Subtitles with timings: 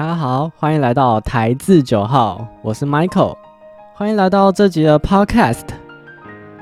[0.00, 3.36] 大家好，欢迎来到台字九号，我是 Michael，
[3.92, 5.66] 欢迎来到这集的 Podcast。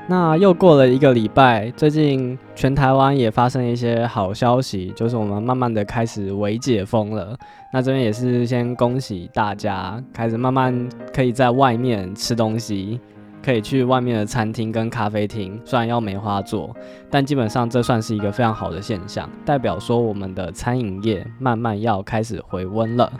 [0.09, 7.33] 那又过了一个礼拜，最近全台湾也发生一些好消息，就是我们慢慢的开始微解封了。
[7.71, 12.99] 那这边也是先恭喜大家，开始慢慢可以在外面吃东西。
[13.43, 16.75] 可以去外面的餐厅跟咖啡厅，虽然要梅花座，
[17.09, 23.11] 但基本上这算是一个非常好的现象，代表说我们的餐饮业慢慢要开始回温了。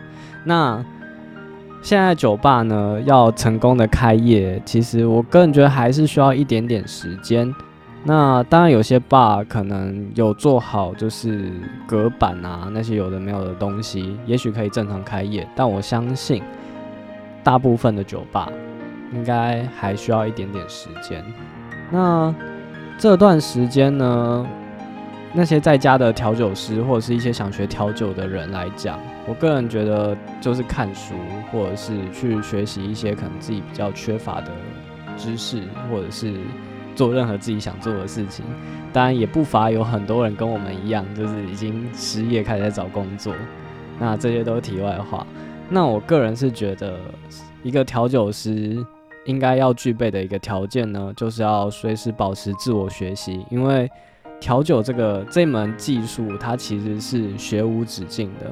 [0.44, 0.84] 那
[1.82, 7.54] 现在酒吧呢要成功的开业，其实我个人觉得还是需要一点点时间。
[8.04, 11.52] 那当然有些 bar 可能有做好就是
[11.86, 16.42] 隔板啊那些有的没有的东西，也许可以正常开业，但我相信
[17.44, 18.50] 大部分的酒吧。
[19.14, 21.24] 应该还需要一点点时间。
[21.92, 22.34] 那
[22.98, 24.46] 这段时间呢，
[25.34, 31.16] 那些在家的调酒师或者是一些想学调酒的人来讲，我个人觉得就是看书，
[31.52, 34.52] 或者是去学习一些可能自己比较缺乏的
[35.18, 36.34] 知识，或者是
[36.96, 38.46] 做任何自己想做的事情。
[38.92, 43.34] 当然，也不乏有很多人跟我们一样，就是已经失业开始在找工作。
[44.00, 45.26] 那这些都是题外话。
[45.70, 46.98] 那我个人是觉得，
[47.64, 48.86] 一个调酒师。
[49.30, 53.88] 应该要具备的一个条件呢，就是要随时保持自我学习，因为
[54.40, 58.50] 调酒这个这门技术，它其实是学无止境的。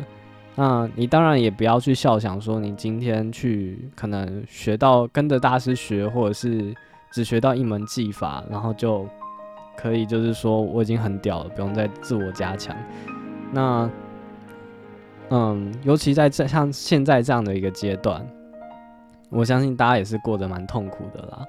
[0.55, 6.71] 那你当然也不要去笑想说，你今天去可能学到跟着大师学，或者是
[7.11, 9.07] 只学到一门技法，然后就
[9.75, 12.75] 可以就是说我已经很屌了，不用再自我加强。
[13.51, 13.89] 那
[15.29, 18.23] 嗯，尤其在这像现在这样的一个阶段。
[19.29, 21.45] 我相信大家也是过得蛮痛苦的啦。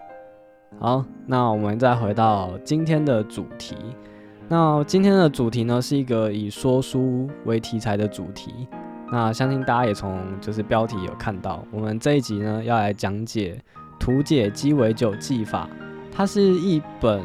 [0.80, 3.76] 好，那我们再回到今天的主题。
[4.48, 8.66] 那今天的主题呢，是一个以说书为题材的主题。
[9.10, 13.58] 那相信大家也从就是标题有看到，我们这一集呢要来讲解
[13.98, 15.68] 《图解鸡尾酒技法》，
[16.14, 17.22] 它是一本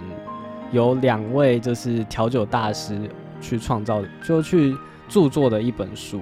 [0.72, 3.09] 由两位就是调酒大师
[3.41, 4.78] 去创造，就去
[5.09, 6.22] 著作的一本书。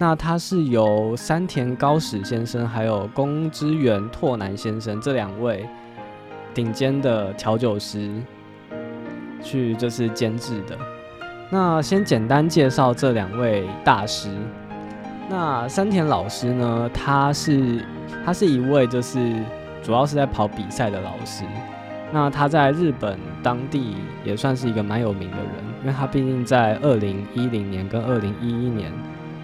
[0.00, 5.68] 那他是由山田高史先生还有宫之原拓南先生这两位
[6.54, 8.08] 顶尖的调酒师
[9.42, 10.78] 去就是监制的。
[11.50, 14.30] 那先简单介绍这两位大师。
[15.28, 17.84] 那山田老师呢，他是
[18.24, 19.18] 他是一位就是
[19.82, 21.44] 主要是在跑比赛的老师。
[22.12, 28.92] 那他在日本当地也算是一个蛮有名的人，因为他毕竟在二零一零年跟二零一一年。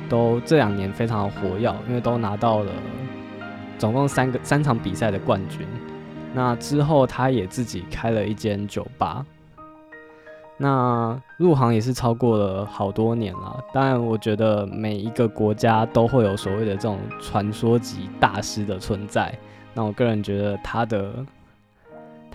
[0.09, 2.70] 都这两年非常的活跃，因为都拿到了
[3.78, 5.66] 总共三个三场比赛的冠军。
[6.32, 9.25] 那之后，他也自己开了一间酒吧。
[10.56, 13.62] 那入行也是超过了好多年了。
[13.72, 19.32] 当然，我觉得每一个国家都会有所谓的这种传说级大师的存在。
[19.75, 21.12] 那我个人觉得他的。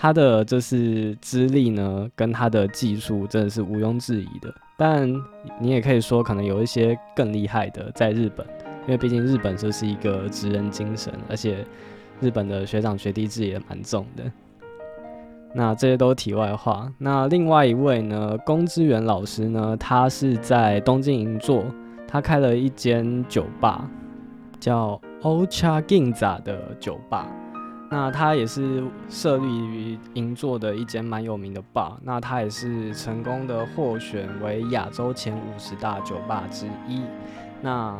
[0.01, 4.49] 他的就是资历呢，跟他的技术真的是毋庸置疑的。
[4.79, 5.13] 但
[5.59, 8.47] 你也可以说，可能有一些更厉害的在日本，
[8.83, 11.65] 因为毕竟日本就是一个职人精神，而且
[12.21, 14.23] 日本的学长学弟制也蛮重的。
[15.53, 16.89] 那这些都是题外话。
[16.97, 21.65] 那另外一位呢，宫之源老师呢，他是在东京银座，
[22.07, 23.89] 他开了一间酒吧，
[24.61, 27.27] 叫 Ocha Ginza 的酒吧。
[27.91, 37.01] 那他也是设立于银座的一间蛮有名的 bar，那他也是成功的获选为亚洲前五十大酒吧之一。
[37.61, 37.97] 那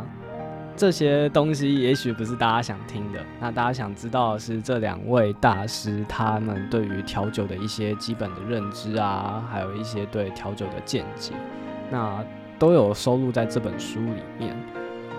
[0.77, 11.33] 这些东西也许不是大家想听的，那大家想知道的是这两位大师他们对于调酒的一些基本的认知啊，还有一些对调酒的见解，
[11.89, 12.23] 那
[12.59, 14.55] 都有收录在这本书里面。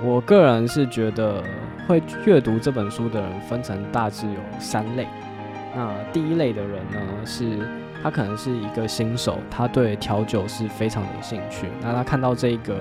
[0.02, 1.42] 我个人是觉得
[1.86, 5.06] 会阅读这本书的人分成大致有三类。
[5.74, 7.58] 那第一类的人呢，是
[8.02, 11.66] 他可能是一个新手，他对调酒是非常有兴趣。
[11.82, 12.78] 那他看到这个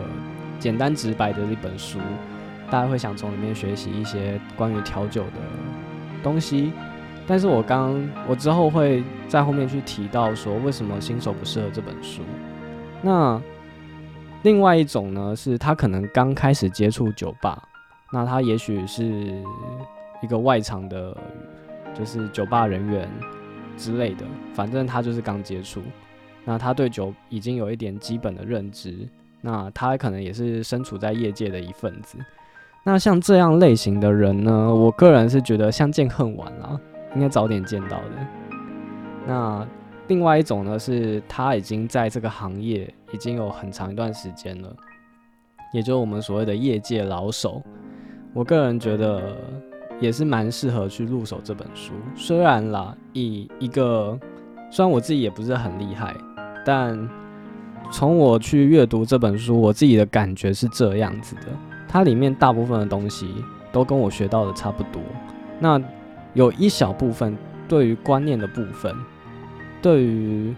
[0.59, 1.99] 简单直白的一本书，
[2.71, 5.41] 大家会想从里面学习一些关于调酒的
[6.23, 6.71] 东西。
[7.27, 12.21] 但是我刚我之后会在后面去提到说，为什么新手不适合这本书。
[13.01, 13.39] 那
[14.43, 17.61] 另外一种呢，是他可能刚开始接触酒吧，
[18.13, 19.03] 那他也许是
[20.21, 21.15] 一个外场的，
[21.93, 23.09] 就是酒吧人员
[23.75, 25.81] 之类的，反正他就是刚接触，
[26.45, 29.07] 那他对酒已经有一点基本的认知，
[29.41, 32.17] 那他可能也是身处在业界的一份子。
[32.85, 36.79] 那像这样类型的人呢，我个人是觉得相见恨晚啦，
[37.13, 38.27] 应该早点见到的。
[39.27, 39.67] 那。
[40.09, 44.75] 另外一种呢，是他已经在这个行业已经有很长一段时间了，
[45.71, 47.61] 也就是我们所谓的业界老手。
[48.33, 49.37] 我个人觉得
[49.99, 51.93] 也是蛮适合去入手这本书。
[52.15, 54.19] 虽然啦，以一个
[54.71, 56.15] 虽然我自己也不是很厉害，
[56.65, 57.07] 但
[57.91, 61.47] 从我去阅读这本书，我自己的感觉是这样子的：
[61.87, 63.27] 它里面大部分的东西
[63.71, 65.01] 都跟我学到的差不多。
[65.59, 65.79] 那
[66.33, 68.95] 有一小部分对于观念的部分，
[69.81, 70.53] 对于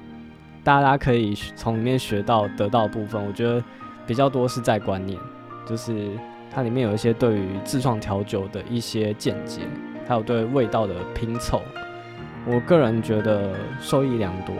[0.63, 3.63] 大家可以从里面学到得到的部分，我觉得
[4.05, 5.19] 比较多是在观念，
[5.65, 6.09] 就是
[6.53, 9.61] 它里面有一些对于自创调酒的一些见解，
[10.07, 11.61] 还有对味道的拼凑，
[12.45, 14.55] 我个人觉得受益良多。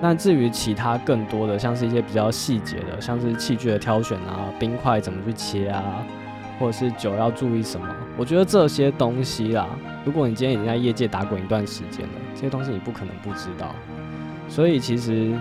[0.00, 6.06] 那至于其他更多的，像是一些比较细节的，像是器具的挑选啊，冰块怎么去切啊，
[6.60, 7.86] 或者是酒要注意什么，
[8.16, 9.66] 我觉得这些东西啦，
[10.08, 13.74] 如果你今天已经在业界打滚一段时间了，这些东西你不可能不知道。
[14.48, 15.38] 所以其实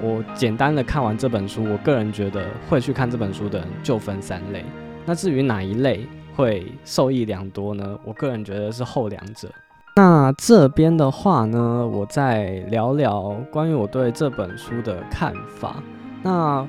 [0.00, 4.64] 我简单的看完这本书，我个人觉得会去看这本书的人就分三类。
[5.04, 7.98] 那至于哪一类会受益良多呢？
[8.04, 9.50] 我个人觉得是后两者。
[9.96, 15.82] 那这边的话呢，我再聊聊关于我对这本书的看法。
[16.22, 16.64] 那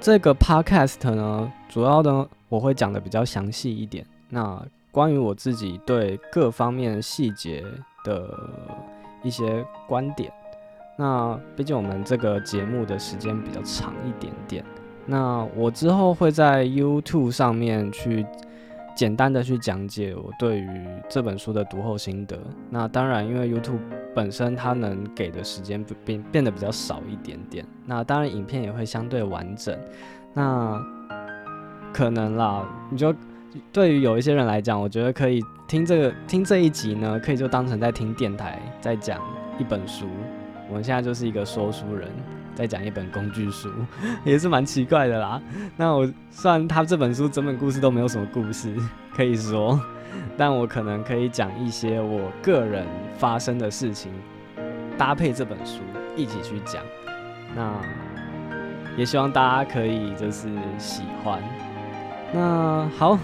[0.00, 4.04] 这个 podcast 呢，主要呢我会讲的比较详细一点。
[4.28, 4.60] 那
[4.96, 7.62] 关于我自己对各方面细节
[8.02, 8.26] 的
[9.22, 10.32] 一些观点。
[10.96, 14.64] 那毕竟我们这个节目的时间比较长一点点。
[15.04, 18.24] 那我之后会在 YouTube 上面去。
[18.96, 22.38] 简单的去讲解我对于这本书的读后心得。
[22.70, 23.78] 那当然，因为 YouTube
[24.14, 27.62] 本身它能给的时间变变得比较少一点点。
[27.84, 29.78] 那当然，影片也会相对完整。
[30.32, 30.82] 那
[31.92, 33.14] 可能啦，你就
[33.72, 39.20] 对于有一些人来讲，我觉得可以听这个听这一集呢，可以就当成在听电台，在讲
[39.58, 40.06] 一本书。
[40.68, 42.10] 我们现在就是一个说书人。
[42.56, 43.70] 在讲一本工具书，
[44.24, 45.38] 也是蛮奇怪的啦。
[45.76, 48.74] 那我虽然他这本书整本故事都没有什么故事
[49.14, 49.78] 可以说，
[50.38, 52.86] 但我可能可以讲一些我个人
[53.18, 54.10] 发生的事情，
[54.96, 55.82] 搭配这本书
[56.16, 56.82] 一起去讲。
[57.54, 57.74] 那
[58.96, 60.48] 也希望大家可以就是
[60.78, 61.38] 喜欢。
[62.32, 63.18] 那好，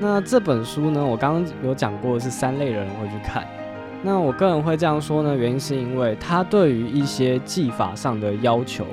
[0.00, 3.44] 那这本书呢，我刚刚有讲过是三类人会去看。
[4.00, 8.86] 那我个人会这样说呢，原因是因为他对于一些技法上的要求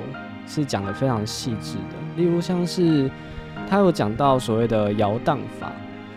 [0.48, 1.94] 是讲的非常细致的。
[2.16, 3.08] 例如像是
[3.68, 5.70] 他有讲到所谓的摇荡法，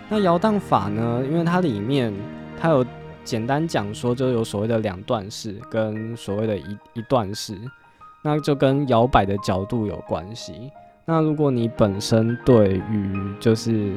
[0.10, 2.12] 那摇荡法呢，因为它里面
[2.60, 2.84] 它有
[3.24, 7.56] 简单讲说，就有所谓的两段式跟所谓的一一段式，
[8.24, 10.72] 那就跟摇摆的角度有关系。
[11.12, 13.94] 那如果你本身对于就是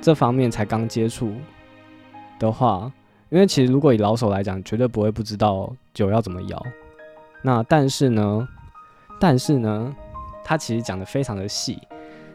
[0.00, 1.32] 这方面才刚接触
[2.40, 2.90] 的话，
[3.28, 6.60] 因为其实，如果以老手来讲，绝对不会不知道酒要怎么摇。
[7.40, 8.48] 那但是呢，
[9.20, 9.94] 但是呢，
[10.42, 11.78] 他其实讲的非常的细，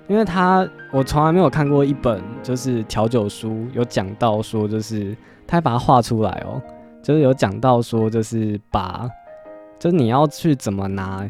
[0.08, 5.14] 因为他我从来没有看过一本就是调酒书有讲到说，就是
[5.46, 6.62] 他还把它画出来哦，
[7.04, 9.10] 就是有讲到说，就是把
[9.78, 11.30] 就是你要去怎么拿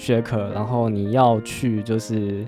[0.00, 2.46] 学可，然后你要去就是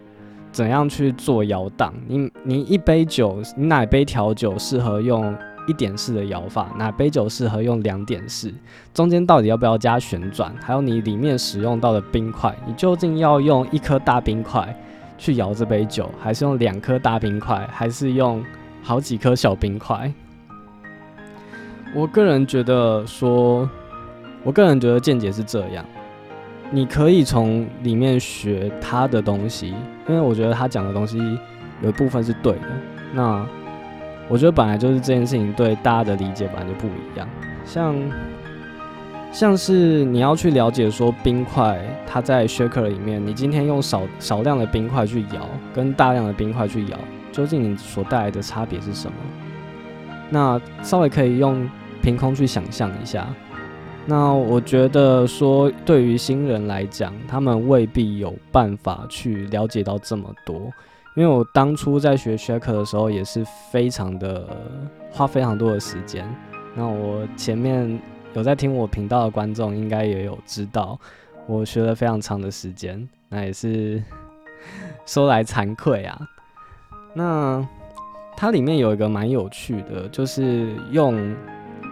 [0.50, 1.93] 怎样去做摇荡。
[2.08, 5.37] 你你一杯酒，你哪杯调酒适合用？
[5.69, 8.53] 一点式的摇法，哪杯酒适合用两点式？
[8.93, 10.53] 中间到底要不要加旋转？
[10.60, 14.76] 还有你里面使用到的冰块，你究竟要用一颗大冰块
[15.17, 18.44] 去摇这杯酒，还是用两颗大冰块，还是用
[18.82, 20.12] 好几颗小冰块？
[21.94, 23.70] 我个人觉得说，
[24.43, 25.84] 我个人觉得见解是这样，
[26.74, 29.69] 你可以从里面学他的东西，
[30.08, 31.19] 因为我觉得他讲的东西
[31.82, 32.62] 有一部分是对的。
[33.12, 33.46] 那
[34.26, 37.29] 我觉得本来就是这件事情对大家的理解本来就不一样，
[37.67, 37.94] 像
[39.31, 46.98] 像是你要去了解说冰块它在 shaker 里面，你今天用少少量的冰块去摇，跟大量的冰块去摇，
[47.31, 49.14] 究竟你所带来的差别是什么？
[50.31, 51.69] 那稍微可以用
[52.00, 53.26] 凭空去想象一下。
[54.04, 60.72] 那我觉得说对于新人来讲，他们未必有办法去了解到这么多。
[61.14, 64.48] 因为我当初在学 shaker 的时候，也是非常的
[65.10, 66.26] 花非常多的时间。
[66.74, 68.00] 那我前面
[68.34, 70.98] 有在听我频道的观众，应该也有知道，
[71.46, 73.06] 我学了非常长的时间。
[73.28, 74.02] 那也是
[75.06, 76.18] 说来惭愧啊。
[77.14, 77.66] 那
[78.36, 81.36] 它里面有一个蛮有趣的，就是用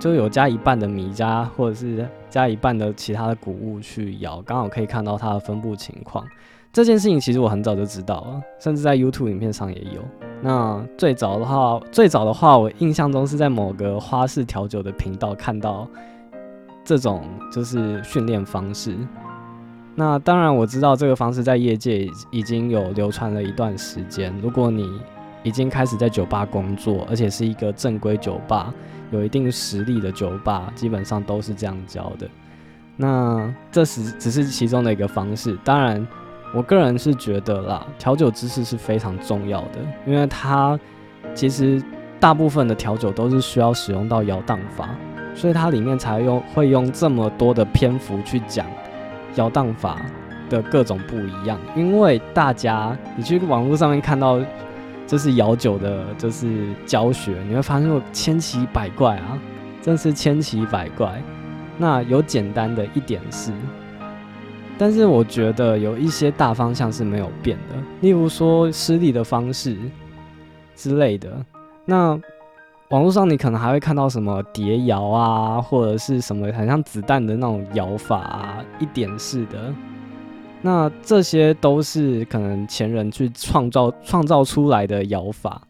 [0.00, 6.26] 就有加一半的米加，或者是加一半的其他的谷物去摇，刚好可以看到它的分布情况。
[6.73, 10.02] 这件事情其实我很早就知道了，甚至在 YouTube 影片上也有。
[10.40, 15.87] 那最早的话，最早的话，我印象中是在某个花式调酒的频道看到
[16.83, 18.97] 这种就是训练方式。
[19.95, 24.33] 那当然我知道这个方式在业界已经有流传了一段时间。
[24.40, 24.88] 如果你
[25.42, 28.73] 已经开始在酒吧工作，而且是一个正规酒吧，
[29.10, 32.28] 有一定实力的酒吧，基本上都是这样教的。
[32.96, 36.06] 那这是只是其中的一个方式，当然，
[36.54, 40.78] 我个人是觉得啦，调酒知识是非常重要的，因为它
[41.34, 41.82] 其实
[42.18, 44.90] 大部分的调酒都是需要使用到摇荡法，
[45.34, 48.66] 所以它里面才用会用这么多的篇幅去讲
[49.36, 50.02] 摇荡法
[50.50, 51.58] 的各种不一样。
[51.74, 54.38] 因为大家你去网络上面看到
[55.10, 59.36] 这是摇酒的，就是教学，你会发现千奇百怪啊，
[59.82, 61.20] 真是千奇百怪。
[61.76, 63.50] 那有简单的一点是，
[64.78, 69.76] 但是我觉得有一些大方向是没有变的，例如说失力的方式
[70.76, 71.44] 之类的。
[71.84, 72.16] 那
[72.90, 79.74] 网络上你可能还会看到什么叠摇啊，或者是什么很像子弹的那种摇法啊，一点式的。
[80.62, 85.62] 那这些都是可能前人去创造创造出来的摇法。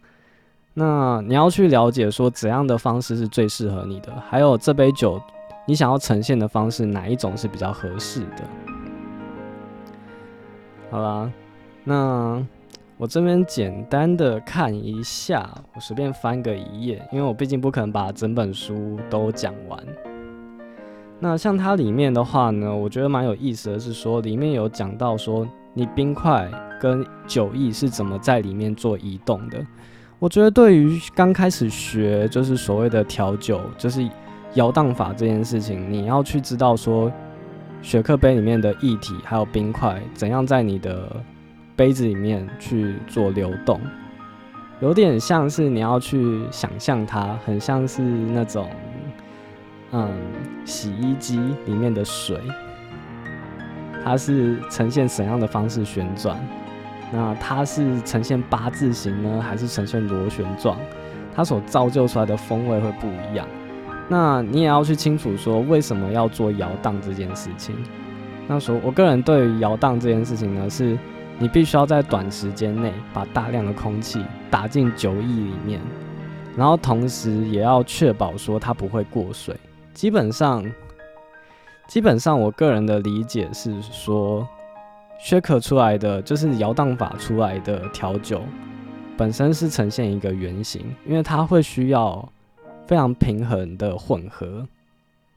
[0.75, 5.21] 那你要去了解说怎样的方式是最适合你的，还有这杯酒。
[5.67, 8.45] 你想要呈现的方式哪一种是比较合适的？
[10.91, 11.31] 好啦，
[11.85, 12.45] 那
[12.97, 19.79] 我这边简单的看一下，我随便翻个一页，因为我毕竟不可能把整本书都讲完。
[21.21, 26.51] 那像它里面的话呢，我觉得蛮有意思的是说，里面有讲到说你冰块
[26.81, 29.65] 跟酒液是怎么在里面做移动的。
[30.19, 34.09] 我觉得对于刚开始学就是所谓的调酒，就是。
[34.55, 37.09] 摇荡法这件事情，你要去知道说，
[37.83, 41.09] 雪克杯里面的液体还有冰块怎样在你的
[41.77, 43.81] 杯子里面去做流动，
[44.81, 48.69] 有点像是你要去想象它，很像是那种，
[49.93, 50.11] 嗯，
[50.65, 52.39] 洗衣机里面的水，
[54.05, 56.39] 它是呈现怎样的方式旋转？
[57.13, 60.77] 那它是呈现八字形呢，还是呈现螺旋状？
[61.35, 63.47] 它所造就出来的风味会不一样。
[64.09, 67.75] 那你也要去清楚说为什么要做摇荡这件事情。
[68.49, 70.99] 那说，我个人对于摇荡这件事情呢，是
[71.39, 75.81] 你必须要在短时间内把大量的空气打进酒液里面，
[76.57, 79.55] 然后同时也要确保说它不会过水。
[79.95, 80.65] 基本上，
[81.89, 84.47] 基本上我个人的理解是说，
[85.19, 88.43] 薛可出来的就是摇荡法出来的调酒，
[89.17, 92.29] 本身是呈现一个圆形，因为它会需要。
[92.87, 94.67] 非常平衡的混合，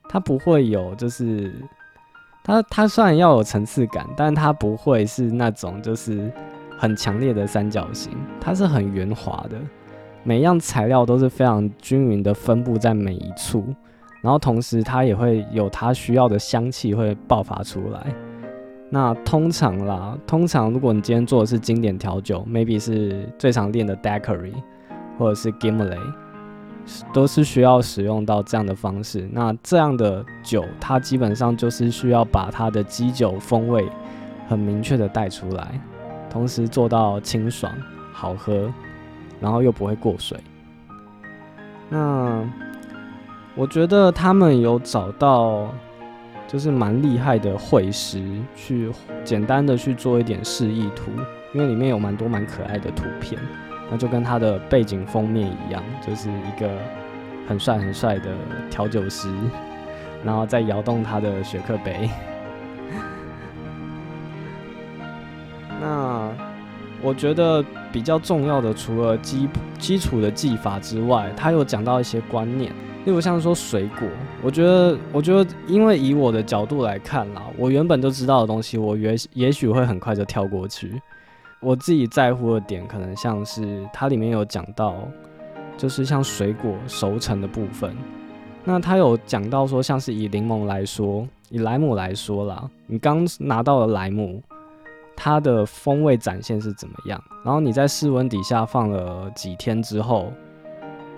[0.09, 1.53] 它不会有，就是
[2.43, 6.31] 它它虽然要有层次感，但它不会是那种就是
[6.79, 9.57] 很强烈的三角形，它是很圆滑的，
[10.23, 13.63] 每一样材料都是非常均匀的分布在每一处，
[14.23, 18.07] 然后同时它也会有它需要的香气会爆发出来。
[18.89, 24.53] 那通常啦，通常如果你今天做的是经典调酒，maybe 是最常练的 Daiquiri
[25.19, 25.99] 或者是 Gimlet。
[27.13, 29.25] 都是需要使用到这样的方式。
[29.31, 33.87] 那这样的酒，它基本上就是需要把它的基酒风味
[34.49, 35.79] 很明确的带出来，
[36.29, 37.71] 同时做到清爽
[38.11, 38.69] 好喝，
[39.39, 40.37] 然后又不会过水。
[41.89, 42.43] 那
[43.55, 45.71] 我觉得他们有找到
[46.47, 48.21] 就是蛮厉害的绘师，
[48.55, 48.91] 去
[49.23, 51.11] 简单的去做一点示意图，
[51.53, 53.39] 因为里面有蛮多蛮可爱的图片。
[53.91, 56.67] 那就跟他的背景封面一样，就是一个
[57.47, 58.31] 很帅很帅的
[58.71, 59.29] 调酒师，
[60.23, 62.09] 然后在摇动他的雪克杯。
[65.79, 66.31] 那
[67.03, 72.71] 我觉得比较重要的，除了基基础的技法之外，他有讲到一些观念，
[73.05, 74.07] 例如像说水果。
[74.41, 81.01] 我觉得，我觉得，因为以我的角度来看啦，我原本就知道的东西，我也也许会很快就跳过去。
[81.61, 84.95] 我自己在乎的点，可能像是它里面有讲到，
[85.77, 87.95] 就是像水果熟成的部分。
[88.65, 94.41] 那它有讲到说，像是以柠檬来说，以莱姆来说啦，你刚拿到了莱姆，
[95.15, 97.21] 它的风味展现是怎么样？
[97.45, 100.33] 然后你在室温底下放了几天之后，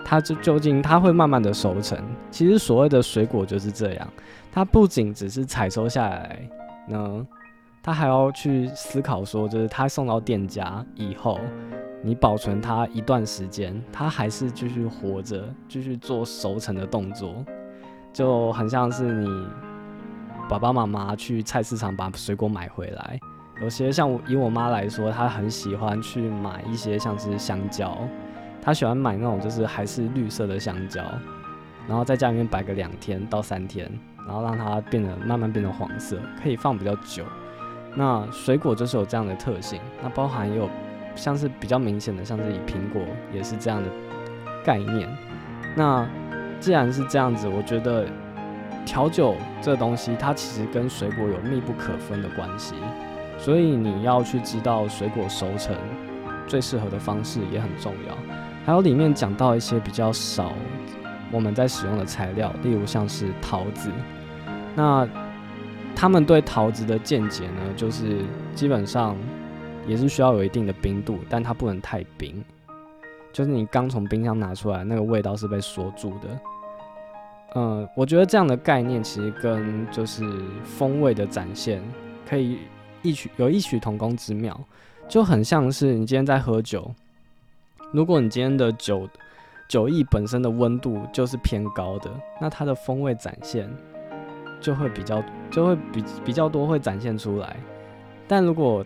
[0.08, 1.98] 它就究竟它会慢慢的熟成。
[2.30, 4.08] 其实所谓的水果就是这样，
[4.52, 6.48] 它不仅只是采收下来
[6.86, 7.26] 呢。
[7.82, 11.40] 它还要去思考说，就是它送到店家以后，
[12.02, 17.44] 你保存它一段时间，它还是继续活着，继续做熟成的动作，
[18.12, 19.28] 就很像是你
[20.48, 23.18] 爸爸妈妈去菜市场把水果买回来。
[23.60, 27.96] 有些像以我妈来说，她很喜欢去买一些像是香蕉，
[28.66, 31.00] 他喜欢买那种就是还是绿色的香蕉，
[31.86, 33.88] 然后在家里面摆个两天到三天，
[34.26, 37.24] 然后让它变得慢慢变成黄色，可以放比较久。
[37.94, 40.68] 那水果就是有这样的特性，那包含有
[41.14, 43.00] 像是比较明显的，像是以苹果
[43.32, 43.88] 也是这样的
[44.64, 45.08] 概念。
[45.76, 46.04] 那
[46.58, 48.04] 既然是这样子，我觉得
[48.84, 52.74] 调酒这东西它其实跟水果有密不可分的关系，
[53.38, 55.72] 所以你要去知道水果熟成
[56.48, 58.16] 最适合的方式也很重要。
[58.66, 60.52] 还有里面讲到一些比较少
[61.30, 63.92] 我们在使用的材料，例如像是桃子。
[64.74, 65.08] 那
[65.94, 68.22] 他们对桃子的见解呢，就是
[68.56, 69.16] 基本上
[69.86, 72.44] 也是需要有一定的冰度，但它不能太冰。
[73.32, 76.40] 就是你刚从冰箱拿出来，那个味道是被锁住的。
[77.54, 80.24] 嗯，我觉得这样的概念其实跟就是
[80.64, 81.80] 风味的展现
[82.28, 82.58] 可以
[83.02, 84.60] 异曲有异曲同工之妙，
[85.08, 86.92] 就很像是你今天在喝酒，
[87.96, 89.08] 如果你今天的酒
[89.66, 93.66] 酒液本身的温度就是偏高的，那它的风味展现。
[94.58, 97.56] 就会比较就会比比较多会展现出来，
[98.26, 98.84] 但如果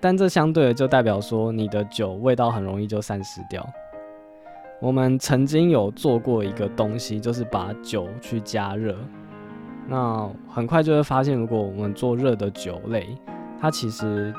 [0.00, 3.64] 但这相对的就代表说你的酒味道很容易就散失掉。
[4.80, 8.96] 我们曾经有做过一个东西，就是把酒去加热，
[9.88, 13.08] 那很快就会发现，如果我们做热的酒类，
[13.60, 14.32] 它其实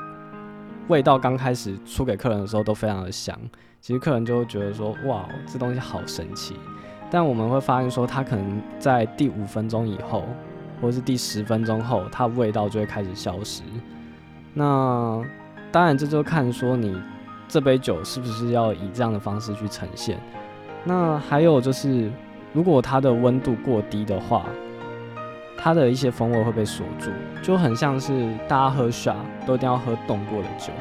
[0.88, 3.38] 味道刚开始出给客人的时候都非常的香，
[3.80, 6.56] 其实客人就会觉得说哇，这东西好神奇。
[7.10, 10.24] 但我们会发现说，它可能在第五分钟以后。
[10.82, 13.62] 或是第十分钟后，它味道就会开始消失。
[14.54, 15.22] 那
[15.70, 16.98] 当然，这就看说你
[17.46, 20.18] 这杯酒是不是要以这样的方式去呈现。
[20.82, 22.10] 那还有就是，
[22.54, 24.46] 如果它的温度过低的话，
[25.58, 27.10] 它的一些风味会被锁住，
[27.42, 30.72] 就很像是大家喝 shot 都一定要喝冻过的酒。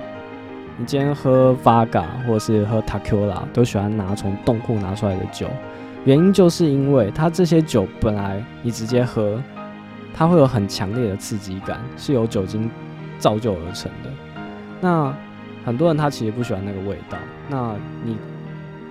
[0.79, 5.45] 你今天喝 Vaga 或者是喝 Takula，都喜欢拿从冻库拿出来的酒，
[6.05, 9.39] 原因就是因为它这些酒本来你直接喝。
[10.11, 12.69] 它会有很强烈的刺激感，是由酒精
[13.19, 14.09] 造就而成的。
[14.81, 15.13] 那
[15.63, 18.17] 很多人他其实不喜欢那个味道，那你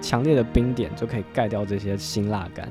[0.01, 2.71] 强烈的冰点就可以盖掉这些辛辣感。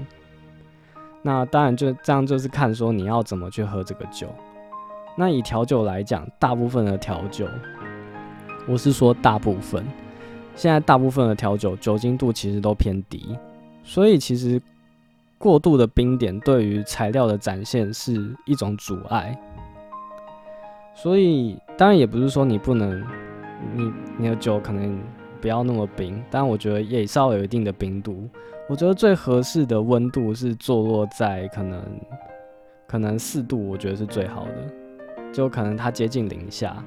[1.22, 4.28] 那当然就这样，就是看说你要怎么去喝这个酒。
[5.16, 7.46] 那以调酒来讲，大部分的调酒，
[8.68, 9.84] 我是说大部分，
[10.56, 13.36] 现在大部分的调酒酒精度其实都偏低，
[13.84, 14.62] 所以其实。
[15.40, 19.40] 过度的冰点对于材料的展现是一种阻碍，
[20.96, 23.00] 所以当然也不是说你不能，
[23.76, 25.00] 你你的酒可能
[25.40, 28.28] 不要那么冰，但我觉得也稍微有一定的冰度。
[28.68, 31.84] 我觉得最合适的温度是坐落在可能
[32.88, 36.84] 可能四度，我觉得是最好的，就可能它接近零下。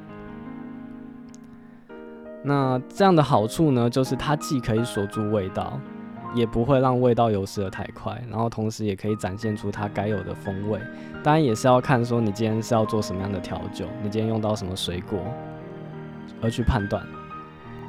[2.42, 5.78] 那这样的好处呢，就是它既可以锁住味道。
[6.32, 10.78] 也不会让味道流失的太快，然后同时也可以展现出它该有的风味。
[11.24, 15.18] 当然也是要看说你今天是要做什么样的调酒，你今天用到什么水果，
[16.40, 17.04] 而去判断。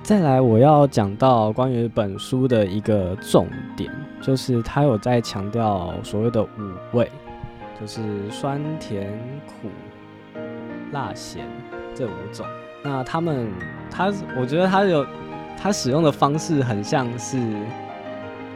[0.02, 3.46] 再来，我要讲到关于本书的一个重
[3.78, 7.08] 点，就是它有在强调所谓的五味，
[7.80, 9.08] 就是酸甜
[9.46, 9.70] 苦
[10.92, 11.46] 辣咸
[11.94, 12.44] 这五种。
[12.84, 13.48] 那他们，
[13.90, 15.06] 他我觉得他有
[15.58, 17.38] 他使用的方式很像是。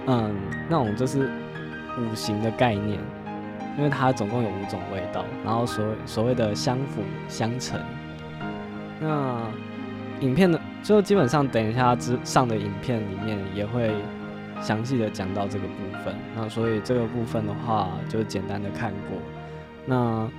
[0.08, 0.36] 嗯，
[0.70, 1.28] 那种就是
[1.98, 3.00] 五行的概念，
[3.76, 7.80] 因为它总共有五种味道，然后所所谓的相辅相成。
[9.00, 9.42] 那
[10.20, 13.96] 影片的就基本上等一下之上的影片里面也会
[14.62, 16.14] 详细的讲到这个部分。
[16.36, 19.18] 那所以这个部分的话就简单的看过。
[19.88, 20.30] 那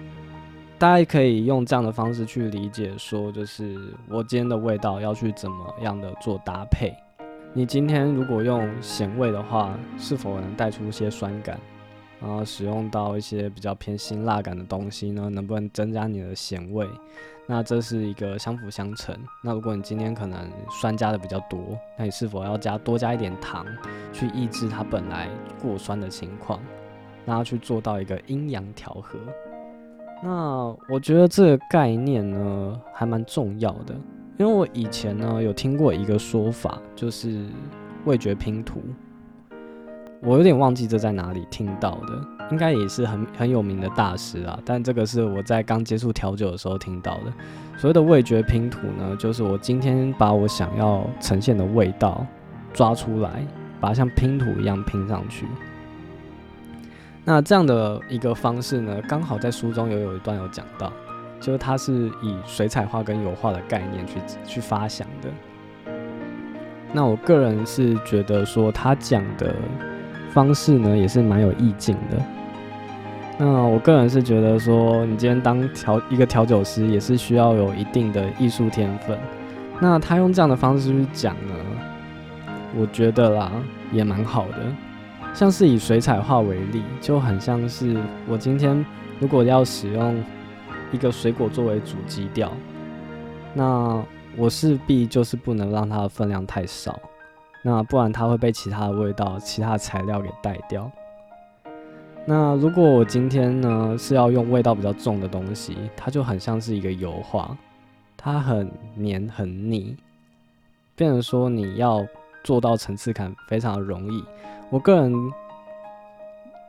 [0.78, 3.74] 大家可以用这样的方式去理解，说就是
[4.10, 6.94] 我今天的味道要去怎么样的做搭配。
[7.54, 11.58] 你今天如果用咸味的话，是否能带出一些酸感？
[12.20, 15.30] 然后使用到一些比较偏辛辣感的东西呢？
[15.30, 16.86] 能不能增加你的咸味？
[17.46, 19.16] 那这是一个相辅相成。
[19.42, 21.58] 那如果你今天可能酸加的比较多，
[21.98, 23.64] 那你是否要加多加一点糖，
[24.12, 26.60] 去抑制它本来过酸的情况，
[27.24, 29.18] 然后去做到一个阴阳调和？
[30.22, 33.94] 那我觉得这个概念呢，还蛮重要的。
[34.38, 37.46] 因为我以前呢有听过一个说法，就是
[38.04, 38.82] 味觉拼图，
[40.22, 44.58] 我有点忘记这在哪里听到的，应该也是很很有名的大师啊。
[44.64, 47.32] 但这个是我在刚接触调酒的时候听到的。
[47.78, 52.26] 所谓的味觉拼图呢，就是我今天把我想要呈现的味道
[52.72, 53.46] 抓出来，
[53.80, 55.46] 把它像拼图一样拼上去。
[57.26, 60.90] 那这样的一个方式呢，刚好在书中有有一段有讲到。
[61.38, 64.14] 就是它是以水彩画跟油画的概念去
[64.46, 65.92] 去发想的。
[66.94, 69.54] 那我个人是觉得说他讲的
[70.30, 72.16] 方式呢，也是蛮有意境的。
[73.38, 79.16] 那我个人是觉得说，你今天当调一个调酒师，也是需要有一定的艺术天分。
[79.78, 81.54] 那他用这样的方式去讲呢，
[82.74, 83.52] 我觉得啦
[83.92, 84.56] 也蛮好的。
[85.36, 88.82] 像是以水彩画为例，就很像是我今天
[89.20, 90.24] 如果要使用
[90.90, 92.50] 一个水果作为主基调，
[93.52, 94.02] 那
[94.34, 96.98] 我势必就是不能让它的分量太少，
[97.62, 100.90] 那不然它会被其他的味道、其他材料给带掉。
[102.24, 107.54] 那如果我今天呢是要用味道比较重的东西，它就很像是一个油画，
[108.16, 109.94] 它很黏很腻，
[110.94, 112.06] 变成说你要
[112.42, 114.24] 做到层次感非常容易。
[114.70, 115.12] 我个人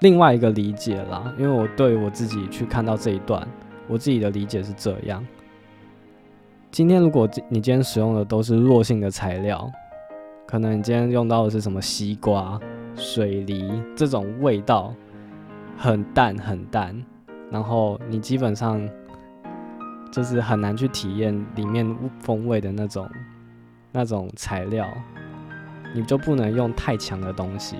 [0.02, 3.46] 另外一个理解啦，因为我对我自己去看到这一段，
[3.88, 5.26] 我自己的理解是这样：
[6.70, 9.68] 今天如果你今天使用的都是弱性的材料，
[10.46, 12.60] 可能你今天用到的是什么西瓜、
[12.96, 14.94] 水梨这种味道
[15.76, 16.96] 很淡很淡，
[17.50, 18.88] 然后你基本上
[20.12, 23.10] 就是很难去体验里面风味的那种
[23.92, 24.86] 那种材料。
[25.98, 27.76] 你就不能用太强的东西，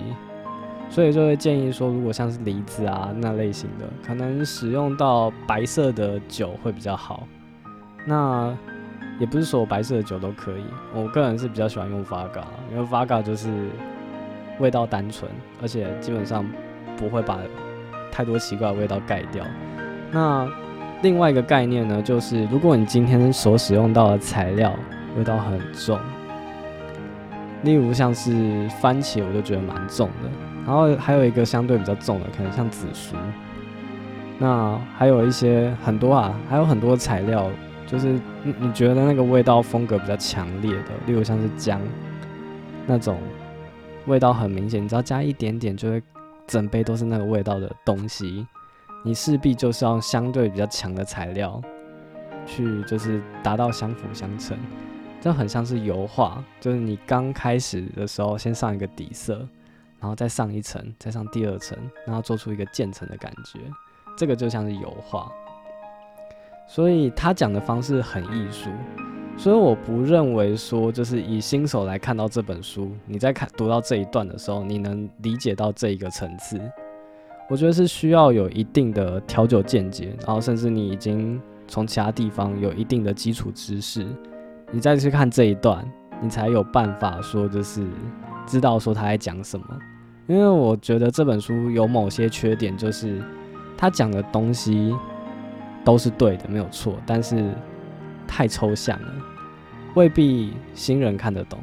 [0.90, 7.28] 所以就会建议说，如果像是梨子啊那类型的，可能使用到白色的酒会比较好。
[8.04, 8.52] 那
[9.20, 13.48] 也不是所有白色的酒都可以，我个人是比较喜欢用 Vaga，因为 Vaga 就是
[14.58, 15.30] 味道单纯，
[15.62, 16.44] 而且基本上
[16.96, 17.38] 不会把
[18.10, 19.44] 太多奇怪的味道盖掉。
[20.10, 20.48] 那
[21.02, 24.74] 另外一个概念呢，就是如果你今天所使用到的材料
[25.16, 25.96] 味道很重。
[27.62, 30.30] 例如像是番茄，我就觉得蛮重的。
[30.66, 33.16] 然后还有一个相对比较重的，可能像紫苏。
[34.38, 37.50] 那还有一些很多啊，还有很多材料，
[37.86, 41.80] 就是你你觉得那个味道风格比较强烈的，例如像是姜
[42.86, 43.18] 那种
[44.06, 46.02] 味道很明显，你只要加一点点，就会
[46.46, 48.46] 整杯都是那个味道的东西。
[49.04, 51.60] 你势必就是要相对比较强的材料，
[52.46, 54.56] 去就是达到相辅相成。
[55.20, 59.46] 这很像是油画，就是你刚开始的时候先上一个底色，
[59.98, 61.76] 然后再上一层，再上第二层，
[62.06, 63.58] 然后做出一个渐层的感觉。
[64.16, 65.30] 这个就像是油画，
[66.68, 68.70] 所以他讲的方式很艺术。
[69.36, 76.60] 所以我不认为说，就是以新手来看到这本书，你在看读到这一段的时候，你能理解到这一个层次。
[77.48, 84.06] 我觉得是需要有一定的调酒见解，然后甚至你已经从其他地方有一定的基础知识。
[84.70, 85.84] 你再去看这一段，
[86.20, 87.86] 你才有办法说，就是
[88.46, 89.66] 知道说他在讲什么。
[90.26, 93.22] 因为我觉得这本书有某些缺点，就是
[93.78, 94.94] 他讲的东西
[95.84, 97.50] 都是对的，没有错，但是
[98.26, 99.08] 太抽象了，
[99.94, 101.58] 未必新人看得懂。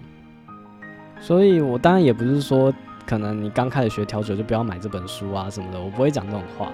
[1.20, 2.74] 所以我当然也不是说，
[3.06, 6.72] 可能你刚开始学调酒就不要买这本书啊什么的，我不会讲这种话。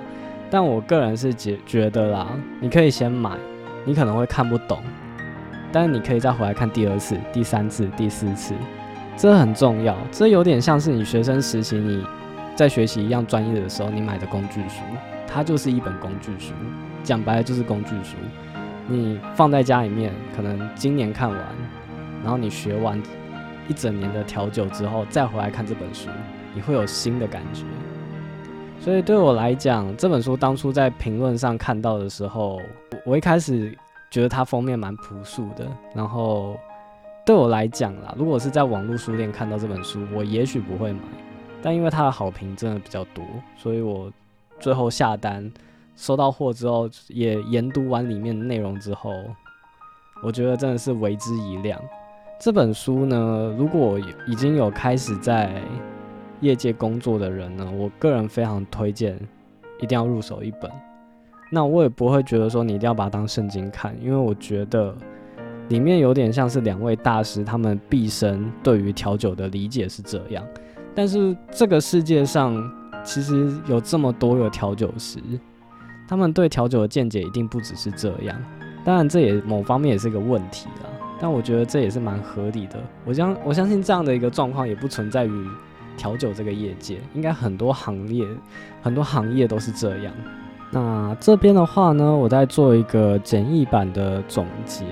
[0.50, 2.28] 但我个人是觉觉得啦，
[2.62, 3.38] 你可以先买，
[3.84, 4.80] 你可能会看不懂。
[5.72, 8.54] 但是你可以再回来看第二次、第三次、第四次，
[9.16, 9.96] 这很重要。
[10.12, 12.06] 这有点像是你学生时期你
[12.56, 14.82] 在学习一样专业的时候，你买的工具书，
[15.28, 16.54] 它就是一本工具书。
[17.04, 18.18] 讲白了就是工具书。
[18.88, 21.40] 你放在家里面，可能今年看完，
[22.22, 23.02] 然后你学完
[23.68, 26.10] 一整年的调酒之后，再回来看这本书，
[26.54, 27.64] 你会有新的感觉。
[28.80, 32.60] 所以对我来讲，这本书当初在评论上看到的时候，
[33.06, 33.74] 我一开始。
[34.12, 36.58] 觉得它封面蛮朴素的，然后
[37.26, 41.00] 对我来讲啦，如果是在网络书店看到这本书，我也许不会买，
[41.62, 43.24] 但因为它的好评真的比较多，
[43.58, 44.12] 所以我
[44.60, 45.50] 最后下单
[45.96, 49.12] 收到货之后，也研读完里面的内容之后，
[50.22, 51.82] 我觉得真的是为之一亮。
[52.38, 53.98] 这本书呢，如果
[54.28, 55.62] 已经有开始在
[56.42, 59.18] 业界工作的人呢，我个人非常推荐，
[59.80, 60.70] 一定要入手一本。
[61.54, 64.96] 那我也不会觉得说你一定要把它当圣经看，因为我觉得
[65.68, 70.42] 里面有点像是两位大师他们毕生对于调酒的理解是这样。
[70.96, 72.58] 但是这个世界上
[73.04, 75.20] 其实有这么多个调酒师，
[76.08, 78.36] 他们对调酒的见解一定不只是这样。
[78.86, 82.80] 当然这也某方面也是一个问题啦，但我觉得这也是蛮合理的。
[83.06, 85.48] 我相我相信这样的一个状况也不存在于
[85.98, 88.26] 调酒这个业界，应该很多行业
[88.82, 90.14] 很多行业都是这样。
[90.74, 94.86] 那这边的话呢，我在做一个简易版的总结。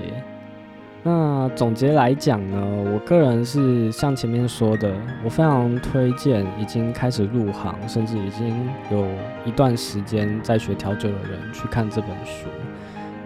[1.02, 2.62] 那总结来讲呢，
[2.92, 4.92] 我个人是像前面说的，
[5.24, 9.06] 我非常推荐已经开始入行，甚至已经有
[9.46, 12.46] 一段时间在学调酒的人去看这本书，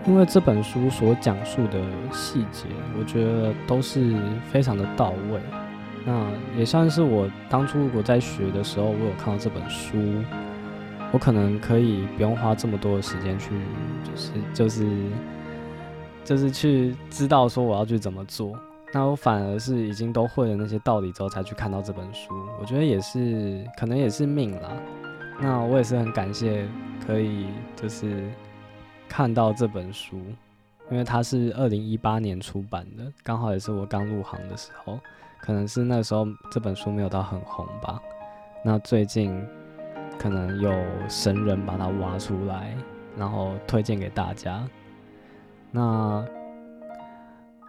[0.07, 1.81] 因为这本书所讲述的
[2.13, 4.15] 细节，我觉得都是
[4.53, 5.41] 非常的到位。
[6.05, 6.25] 那
[6.57, 9.97] 也算是我当初如果在学的时候，我有看到这本书。
[11.15, 13.51] 我可能可以不用花这么多的时间去，
[14.03, 15.11] 就是就是
[16.25, 18.59] 就是去知道说我要去怎么做。
[18.93, 22.35] 那我反而是已经都会了那些道理之后，才去看到这本书。
[22.61, 24.73] 我觉得也是，可能也是命啦。
[25.41, 26.67] 那我也是很感谢
[27.07, 27.47] 可以
[27.77, 28.29] 就是
[29.09, 30.17] 看到这本书，
[30.91, 34.99] 因为它是二零一八年出版的，刚好也是我刚入行的时候，
[35.41, 38.03] 可能是那时候这本书没有到很红吧。
[38.65, 39.41] 那最近
[40.19, 40.73] 可能有
[41.09, 42.75] 神人把它挖出来，
[43.17, 44.63] 然后推荐给大家。
[45.71, 46.25] 那。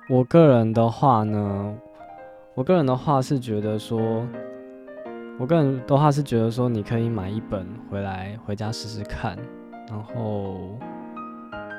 [0.07, 1.75] 我个人的话呢，
[2.53, 4.23] 我个人的话是觉得说，
[5.39, 9.35] 我个人的话是觉得说，你可以买一本回来回家试试看，
[9.89, 10.77] 然后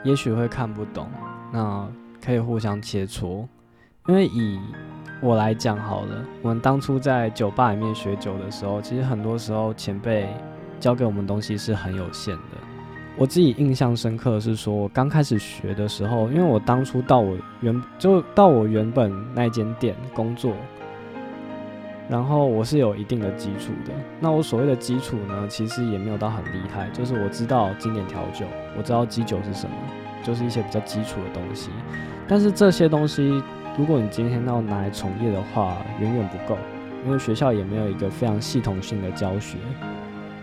[0.03, 1.07] 也许会看不懂，
[1.53, 1.89] 那
[2.21, 3.47] 可以互相切磋。
[4.09, 4.59] 因为以
[5.23, 10.29] 我来讲好了，我们当初在酒吧里面学酒的时候，其实很多时候前辈
[10.79, 12.59] 教给我们东西是很有限的。
[13.19, 20.53] 我自己印象深刻的是说，我刚开始学的时候，因为我当初到我原就到我原本那间店工作，
[22.11, 23.93] 然后我是有一定的基础的。
[24.21, 28.45] 那我所谓的基础呢，其实也没有到很厉害，就是我知道经典调酒，
[28.77, 29.75] 我知道基酒是什么，
[30.23, 31.71] 就是一些比较基础的东西。
[32.29, 33.43] 但是这些东西，
[33.79, 36.59] 如果你今天要拿来从业的话，远远不够，
[37.07, 39.57] 因为学校也没有一个非常系统性的教学。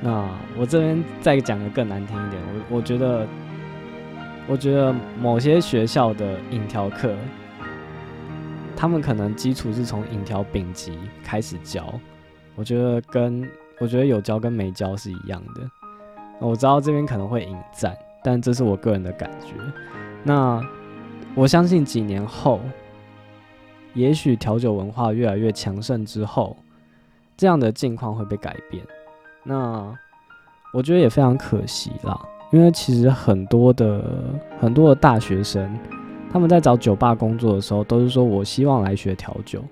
[0.06, 3.26] 那我这边再讲的更难听一点，我我觉得，
[4.48, 7.16] 我觉得某些学校的影调课，
[8.76, 11.98] 他们可能基础是从影调丙级开始教，
[12.56, 15.62] 我觉得跟我觉得有教跟没教是一样的。
[16.40, 19.54] 我知道这边可能会引战，但这是我个人的感觉。
[20.22, 20.62] 那
[21.34, 22.60] 我相信几年后，
[23.94, 26.58] 也许调酒文化越来越强盛之后，
[27.38, 28.84] 这样的境况会被改变。
[29.44, 29.94] 那
[30.74, 32.20] 我觉得也非常可惜啦，
[32.52, 34.04] 因为其实很多的
[34.60, 35.78] 很多的大学生，
[36.32, 39.64] 他们在找酒吧工作的时候，都是说我希望来学调酒，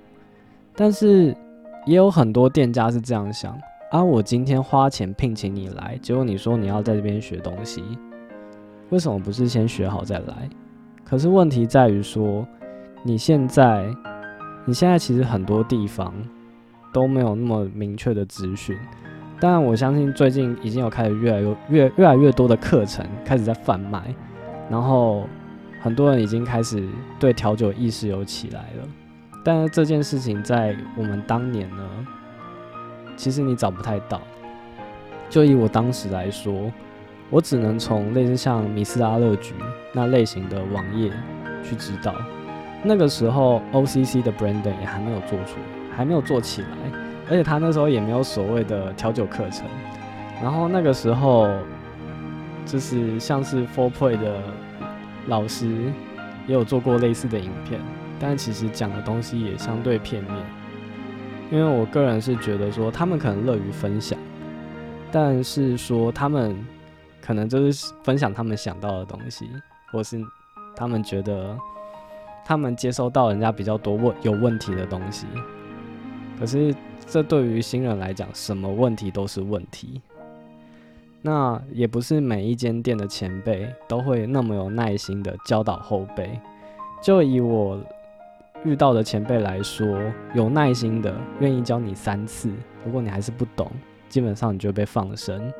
[0.76, 1.36] 但是
[1.86, 3.58] 也有很多店家是这样想
[3.92, 7.84] 啊，我今天花钱聘请你来，结果你说你要在这边学东西，
[8.90, 10.50] 为什么不是先学好再来？
[11.04, 12.46] 可是问题在于说，
[13.04, 13.86] 你现在
[14.66, 16.14] 你现在其实很多地方
[16.94, 18.78] 都没有那么明确的资讯。
[19.42, 24.14] 当然，我相信最近已经有开始越来越越越来越多的课程开始在贩卖，
[24.70, 25.28] 然后
[25.82, 26.88] 很多人已经开始
[27.20, 28.88] 对调酒意识有起来了。
[29.44, 31.84] 但是这件事情在我们当年呢，
[33.18, 34.22] 其实你找不太到。
[35.28, 36.72] 就以我当时来说，
[37.32, 39.56] 我只能从类似像米斯拉乐局
[39.92, 41.12] 那类型的网页
[41.64, 42.14] 去知道。
[42.84, 45.58] 那个时候，OCC 的 branding 也还没有做出，
[45.98, 46.68] 还没有做起来。
[47.32, 49.66] 而且他那时候也没有所谓的调酒课程，
[50.44, 51.48] 然后那个时候
[52.66, 54.42] 就是像是 Four Play 的
[55.28, 55.66] 老师
[56.46, 57.80] 也有做过类似的影片，
[58.20, 60.36] 但其实讲的东西也相对片面。
[61.50, 64.20] 因为我个人是觉得说他们可能乐于分享，
[65.10, 66.54] 但是说他们
[67.22, 69.50] 可能就是分享他们想到的东西，
[69.94, 70.22] 或是
[70.76, 71.58] 他们觉得
[72.44, 75.28] 他们接收到人家比较多问有问题的东西，
[76.40, 76.74] 可是。
[77.08, 80.02] 这对于新人来讲，什么问题都是问题。
[81.22, 86.40] 那也不是每一间店的前辈都会那么有耐心的教导后辈。
[87.04, 87.84] 就以我
[88.64, 89.86] 遇到的前辈来说，
[90.34, 92.50] 有耐心的愿意教你三次，
[92.86, 93.70] 如果你还是不懂，
[94.08, 95.52] 基本上你就被放生。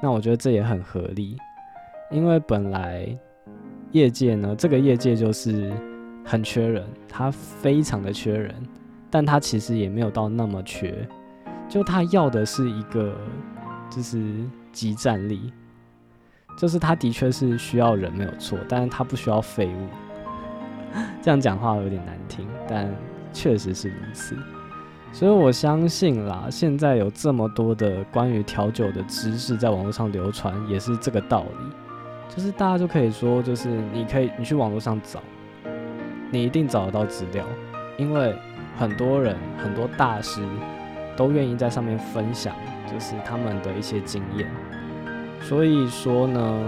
[0.00, 1.36] 那我觉得这也很合理，
[2.12, 3.08] 因为本来
[3.90, 5.72] 业界呢，这个业界就是
[6.24, 8.54] 很缺人，他非常的缺人。
[9.10, 11.08] 但他其实也没有到那么缺，
[11.66, 13.16] 就他要的是一个，
[13.88, 14.34] 就是
[14.70, 15.50] 集战力，
[16.58, 19.88] 就是他的确是需要人没有错，但是他不需要废物。
[21.22, 22.94] 这样讲话有点难听，但
[23.32, 24.36] 确实是如此。
[25.10, 35.22] 所以我相信啦，现在有这么多的关于调酒的知识在网络上流传，也是这个道理，就是大家就可以说，就是你可以你去网络上找，
[36.30, 37.42] 你一定找得到资料，
[37.96, 38.36] 因为。
[38.78, 40.40] 很多人，很多大师
[41.16, 42.54] 都愿意在上面分享，
[42.86, 44.48] 就是他们的一些经验。
[45.40, 46.64] 所以说呢，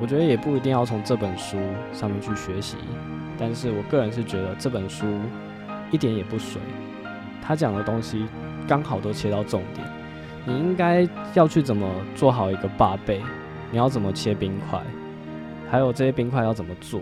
[0.00, 1.58] 我觉得也不一定要从这本书
[1.92, 2.76] 上面去学习。
[3.38, 5.06] 但是我个人是觉得这本书
[5.90, 6.60] 一点也不水，
[7.42, 8.26] 他讲的东西
[8.66, 9.86] 刚好都切到重点。
[10.44, 13.20] 你应该要去怎么做好一个八倍，
[13.70, 14.80] 你要怎么切冰块，
[15.70, 17.00] 还有这些冰块要怎么做。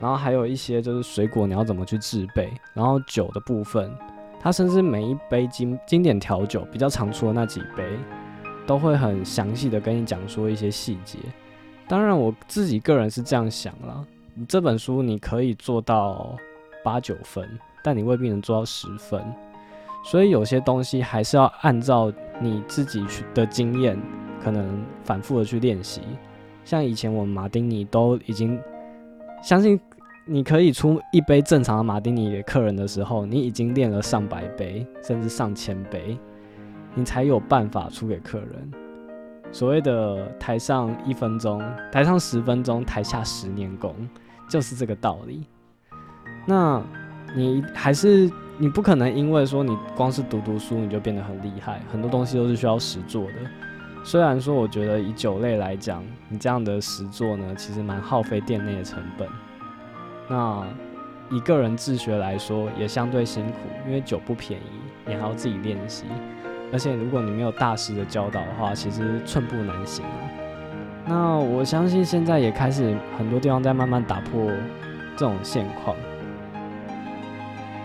[0.00, 2.52] 然后还有一些就是水果，你要怎么去制备？
[2.74, 3.90] 然后酒的部分，
[4.40, 7.84] 它甚至每一杯经经典调酒比较常出的那几杯，
[8.66, 11.18] 都会很详细的跟你讲说一些细节。
[11.86, 14.04] 当然我自己个人是这样想啦，
[14.48, 16.36] 这本书你可以做到
[16.82, 17.48] 八九分，
[17.82, 19.22] 但你未必能做到十分。
[20.02, 23.98] 所以有些东西还是要按照你自己去的经验，
[24.42, 26.02] 可能反复的去练习。
[26.64, 28.58] 像以前我们马丁尼都已经
[29.44, 29.78] 相信，
[30.24, 36.16] 你可以出一杯正常的马丁尼给客人的时候，你已经练了上百杯甚至上千杯，
[36.94, 38.72] 你才有办法出给客人。
[39.52, 43.94] 所谓的台上一分钟，台上十分钟，台下十年功，
[44.48, 45.46] 就是这个道理。
[46.46, 46.82] 那
[47.36, 48.30] 你还是。
[48.56, 53.32] 你不可能因为说你光是读读书你就变得很厉害，很多东西都是需要实做的。
[54.06, 59.26] 虽然说我觉得以酒类来讲，你这样的实做呢，其实蛮耗费店内的成本。
[60.28, 60.62] 那
[61.30, 64.64] 以个人自学来说，也相对辛苦，因为酒不便宜，
[65.06, 66.04] 你还要自己练习。
[66.70, 70.12] 而且如果你没有大师的教导的话，其实寸步难行啊。
[71.06, 74.50] 那我相信现在也开始很多地方在慢慢打破
[75.16, 75.96] 这种现况。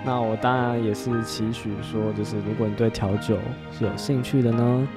[0.03, 3.37] 那我当然也是期许说，就是如果你对调酒
[3.71, 4.87] 是有兴趣的呢，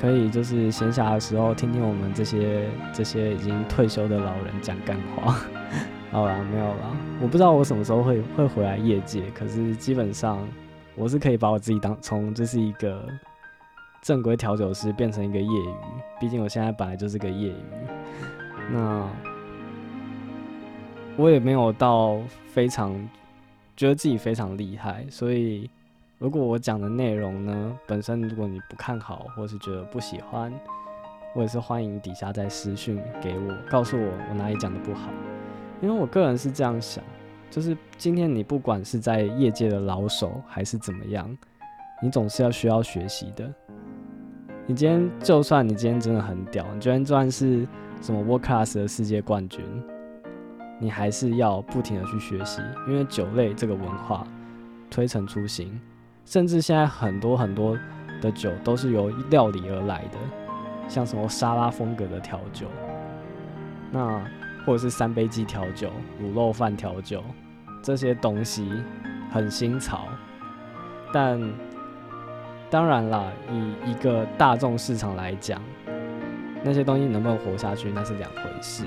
[0.00, 5.36] 可以就是闲暇的时候听听我们这些这些已经退休的老人讲干话。
[6.10, 10.38] 好啦，没有啦，我不知道我什么时候会会回来业界，可是基本上
[10.94, 13.06] 我是可以把我自己当从就是一个
[14.02, 15.74] 正规调酒师变成一个业余，
[16.20, 17.64] 毕竟我现在本来就是个业余。
[18.72, 19.06] 那
[21.16, 22.96] 我也没有到非常。
[23.76, 25.70] 觉得自己非常厉害，所以
[26.18, 30.52] 如果我讲的内容呢，本身如果你不看好，或是觉得不喜欢，
[31.32, 35.10] 我也是欢迎底下再私讯给我，告诉我我哪里讲的不好。
[35.80, 37.04] 因为我个人是这样想，
[37.52, 41.38] 就是今天你不管是在业界的老手还是怎么样，
[42.02, 43.48] 你总是要需要学习的。
[44.66, 47.64] 你今天就算你今天真的很屌，你今天就算是
[48.02, 49.64] 什么 World Class 的世界冠军。
[50.80, 54.26] 你还是要不停的去学习，因为酒类这个文化
[54.90, 55.80] 推陈出新，
[56.28, 57.74] 甚至现在很多很多
[58.20, 60.18] 的酒都是由料理而来的，
[60.86, 62.66] 像什么沙拉风格的调酒，
[63.90, 64.22] 那
[64.66, 65.90] 或者是三杯鸡调酒、
[66.22, 67.24] 卤肉饭调酒
[67.82, 68.70] 这些东西
[69.32, 70.06] 很新潮，
[71.14, 71.40] 但
[72.68, 75.58] 当然啦，以一个大众市场来讲，
[76.62, 78.84] 那些东西能不能活下去，那是两回事。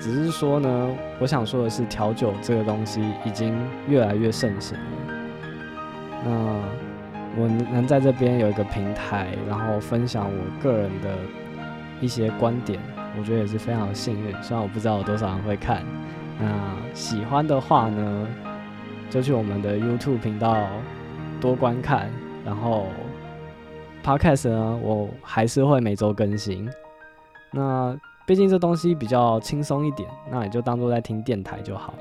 [0.00, 0.88] 只是说呢，
[1.20, 3.54] 我想说的是，调酒这个东西已经
[3.86, 5.07] 越来越盛行了。
[6.28, 11.08] 那我能在这边有一个平台，然后分享我个人的
[12.00, 12.78] 一些观点，
[13.18, 14.34] 我觉得也是非常幸运。
[14.42, 15.82] 虽然我不知道有多少人会看，
[16.38, 16.46] 那
[16.92, 18.26] 喜欢的话呢，
[19.08, 20.54] 就去我们的 YouTube 频道
[21.40, 22.10] 多观看。
[22.44, 22.86] 然后
[24.04, 26.68] Podcast 呢，我还是会每周更新。
[27.52, 27.96] 那。
[28.26, 31.94] 毕竟这东西比较轻松一点，那你就当做在听电台就好。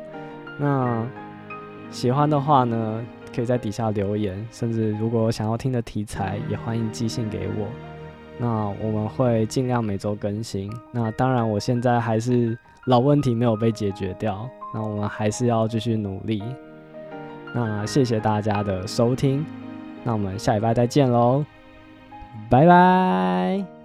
[0.60, 1.02] 那
[1.90, 3.02] 喜欢的话呢，
[3.36, 7.68] 可以在底下留言，甚至如果想要听的题材，也欢迎寄信给我。
[8.40, 10.72] 那我们会尽量每周更新。
[10.92, 16.44] 那当然，我现在还是老问题没有被解决掉，那我们还是要继续努力。
[17.54, 19.44] 那谢谢大家的收听，
[20.04, 21.44] 那我们下礼拜再见喽，
[22.50, 23.77] 拜拜。